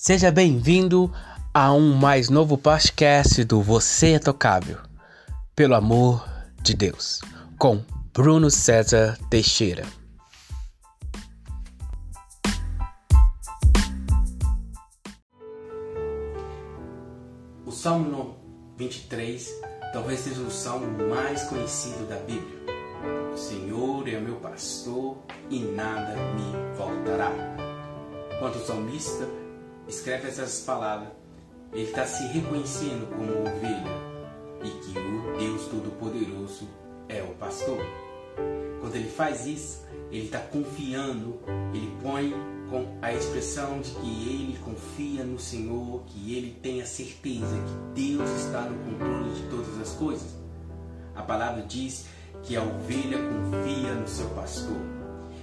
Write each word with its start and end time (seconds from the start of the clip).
Seja 0.00 0.30
bem-vindo 0.30 1.12
a 1.52 1.72
um 1.72 1.92
mais 1.92 2.30
novo 2.30 2.56
podcast 2.56 3.42
do 3.42 3.60
Você 3.60 4.12
é 4.12 4.18
Tocável, 4.20 4.78
pelo 5.56 5.74
amor 5.74 6.24
de 6.62 6.72
Deus, 6.72 7.20
com 7.58 7.82
Bruno 8.14 8.48
César 8.48 9.18
Teixeira. 9.28 9.84
O 17.66 17.72
Salmo 17.72 18.36
23 18.78 19.52
talvez 19.92 20.20
seja 20.20 20.40
o 20.42 20.50
salmo 20.50 21.08
mais 21.08 21.42
conhecido 21.42 22.08
da 22.08 22.16
Bíblia. 22.18 22.56
O 23.34 23.36
Senhor 23.36 24.08
é 24.08 24.20
meu 24.20 24.36
pastor 24.36 25.18
e 25.50 25.58
nada 25.58 26.14
me 26.34 26.76
faltará. 26.78 27.32
Quando 28.38 28.54
o 28.54 28.64
salmista 28.64 29.47
escreve 29.88 30.28
essas 30.28 30.60
palavras, 30.60 31.08
ele 31.72 31.84
está 31.84 32.06
se 32.06 32.24
reconhecendo 32.28 33.08
como 33.14 33.40
ovelha 33.40 34.08
e 34.62 34.68
que 34.68 34.98
o 34.98 35.38
Deus 35.38 35.66
Todo-Poderoso 35.66 36.68
é 37.08 37.22
o 37.22 37.34
pastor. 37.34 37.78
Quando 38.80 38.94
ele 38.94 39.08
faz 39.08 39.46
isso, 39.46 39.84
ele 40.10 40.26
está 40.26 40.38
confiando, 40.38 41.40
ele 41.74 41.92
põe 42.02 42.32
com 42.70 42.98
a 43.00 43.12
expressão 43.12 43.80
de 43.80 43.90
que 43.92 44.28
ele 44.28 44.58
confia 44.64 45.24
no 45.24 45.38
Senhor, 45.38 46.02
que 46.06 46.34
ele 46.34 46.58
tem 46.62 46.82
a 46.82 46.86
certeza 46.86 47.56
que 47.94 48.00
Deus 48.00 48.28
está 48.30 48.62
no 48.62 48.78
controle 48.84 49.30
de 49.34 49.42
todas 49.48 49.80
as 49.80 49.92
coisas. 49.94 50.36
A 51.14 51.22
palavra 51.22 51.62
diz 51.62 52.06
que 52.42 52.56
a 52.56 52.62
ovelha 52.62 53.18
confia 53.18 53.94
no 53.94 54.06
seu 54.06 54.28
pastor. 54.30 54.97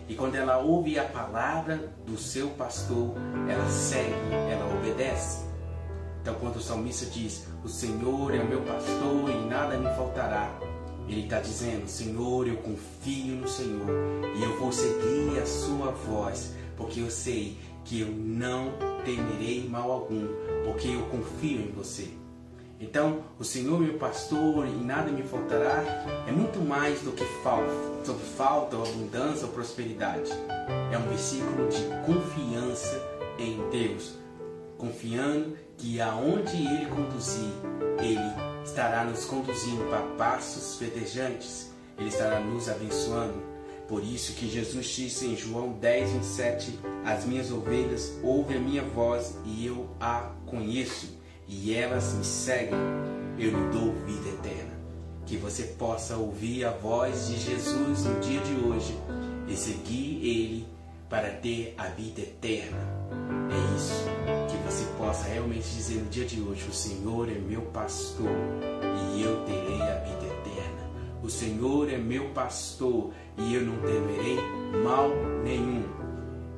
E 0.07 0.13
quando 0.13 0.35
ela 0.35 0.59
ouve 0.59 0.99
a 0.99 1.03
palavra 1.03 1.91
do 2.05 2.17
seu 2.17 2.49
pastor, 2.49 3.15
ela 3.49 3.67
segue, 3.69 4.33
ela 4.51 4.77
obedece. 4.77 5.43
Então, 6.21 6.35
quando 6.35 6.57
o 6.57 6.61
salmista 6.61 7.05
diz: 7.07 7.47
O 7.63 7.67
Senhor 7.67 8.33
é 8.33 8.39
o 8.39 8.47
meu 8.47 8.61
pastor 8.61 9.29
e 9.29 9.47
nada 9.47 9.77
me 9.77 9.89
faltará, 9.95 10.55
ele 11.07 11.23
está 11.23 11.39
dizendo: 11.39 11.87
Senhor, 11.87 12.47
eu 12.47 12.57
confio 12.57 13.35
no 13.35 13.47
Senhor 13.47 13.87
e 14.35 14.43
eu 14.43 14.59
vou 14.59 14.71
seguir 14.71 15.39
a 15.41 15.45
sua 15.45 15.91
voz, 15.91 16.53
porque 16.77 16.99
eu 16.99 17.09
sei 17.09 17.57
que 17.83 18.01
eu 18.01 18.07
não 18.07 18.73
temerei 19.03 19.67
mal 19.67 19.91
algum, 19.91 20.27
porque 20.65 20.87
eu 20.87 21.01
confio 21.07 21.61
em 21.61 21.71
você. 21.71 22.24
Então, 22.79 23.23
o 23.39 23.43
Senhor 23.43 23.79
meu 23.79 23.93
pastor 23.93 24.67
e 24.67 24.71
nada 24.71 25.09
me 25.09 25.23
faltará 25.23 25.81
é 26.27 26.31
muito 26.31 26.59
mais 26.59 27.01
do 27.01 27.11
que 27.13 27.23
falta, 27.41 28.75
ou 28.75 28.83
abundância 28.83 29.47
ou 29.47 29.53
prosperidade. 29.53 30.29
É 30.91 30.97
um 30.97 31.07
versículo 31.07 31.69
de 31.69 31.81
confiança 32.05 33.01
em 33.39 33.57
Deus, 33.69 34.15
confiando 34.77 35.57
que 35.77 36.01
aonde 36.01 36.55
Ele 36.57 36.85
conduzir, 36.87 37.53
Ele 37.99 38.63
estará 38.63 39.05
nos 39.05 39.23
conduzindo 39.23 39.85
para 39.89 40.01
passos 40.17 40.77
verdejantes, 40.77 41.71
Ele 41.97 42.09
estará 42.09 42.41
nos 42.41 42.67
abençoando. 42.67 43.55
Por 43.87 44.03
isso 44.03 44.33
que 44.33 44.49
Jesus 44.49 44.87
disse 44.87 45.27
em 45.27 45.35
João 45.37 45.73
10, 45.73 46.11
27, 46.11 46.79
As 47.05 47.23
minhas 47.23 47.51
ovelhas 47.51 48.17
ouvem 48.21 48.57
a 48.57 48.59
minha 48.59 48.83
voz 48.83 49.37
e 49.45 49.67
eu 49.67 49.87
a 49.99 50.31
conheço 50.45 51.15
e 51.47 51.73
elas 51.73 52.13
me 52.13 52.23
seguem, 52.23 52.79
eu 53.37 53.51
lhe 53.51 53.71
dou 53.71 53.93
vida 54.05 54.29
eterna. 54.29 54.75
Que 55.25 55.37
você 55.37 55.63
possa 55.63 56.17
ouvir 56.17 56.65
a 56.65 56.71
voz 56.71 57.27
de 57.27 57.39
Jesus 57.39 58.05
no 58.05 58.19
dia 58.19 58.39
de 58.41 58.53
hoje 58.65 58.95
e 59.47 59.55
seguir 59.55 60.19
Ele 60.23 60.67
para 61.09 61.29
ter 61.29 61.73
a 61.77 61.87
vida 61.87 62.21
eterna. 62.21 62.77
É 63.51 63.75
isso. 63.75 64.05
Que 64.49 64.57
você 64.65 64.85
possa 64.97 65.27
realmente 65.27 65.67
dizer 65.67 66.01
no 66.01 66.09
dia 66.09 66.25
de 66.25 66.41
hoje: 66.41 66.67
O 66.67 66.73
Senhor 66.73 67.29
é 67.29 67.35
meu 67.35 67.61
pastor 67.61 68.29
e 69.13 69.21
eu 69.21 69.43
terei 69.45 69.81
a 69.81 69.95
vida 69.99 70.25
eterna. 70.25 70.89
O 71.23 71.29
Senhor 71.29 71.91
é 71.91 71.97
meu 71.97 72.29
pastor 72.29 73.11
e 73.37 73.55
eu 73.55 73.61
não 73.61 73.77
temerei 73.77 74.37
mal 74.83 75.09
nenhum. 75.43 75.83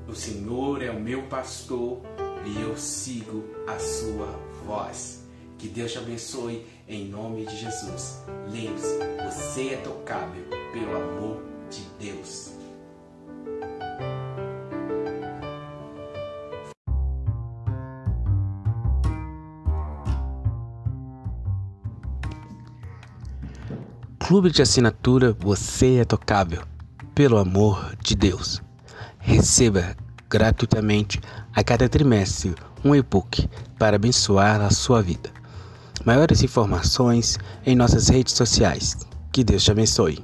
O 0.08 0.16
Senhor 0.16 0.82
é 0.82 0.90
o 0.90 1.00
meu 1.00 1.24
pastor 1.24 2.02
e 2.46 2.62
eu 2.62 2.78
sigo 2.78 3.44
a 3.68 3.78
sua 3.80 4.47
voz. 4.68 5.24
Que 5.58 5.68
Deus 5.68 5.92
te 5.94 5.98
abençoe 5.98 6.68
em 6.88 7.08
nome 7.08 7.46
de 7.46 7.58
Jesus. 7.58 8.22
Lembre-se, 8.52 9.00
você 9.26 9.70
é 9.74 9.78
tocável 9.78 10.44
pelo 10.72 10.96
amor 10.96 11.42
de 11.72 11.82
Deus. 12.06 12.52
Clube 24.20 24.52
de 24.52 24.62
assinatura 24.62 25.32
Você 25.40 26.00
é 26.00 26.04
Tocável, 26.04 26.62
pelo 27.16 27.38
amor 27.38 27.96
de 28.04 28.14
Deus. 28.14 28.62
Receba 29.20 29.96
gratuitamente 30.30 31.20
a 31.54 31.64
cada 31.64 31.88
trimestre 31.90 32.56
um 32.84 32.96
e-book 32.96 33.50
para 33.78 33.96
abençoar 33.96 34.62
a 34.62 34.70
sua 34.70 35.02
vida. 35.02 35.30
Maiores 36.06 36.44
informações 36.44 37.38
em 37.66 37.76
nossas 37.76 38.08
redes 38.08 38.34
sociais. 38.34 38.98
Que 39.32 39.44
Deus 39.44 39.64
te 39.64 39.72
abençoe. 39.72 40.24